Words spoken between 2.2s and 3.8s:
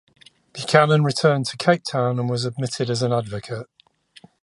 was admitted as an advocate.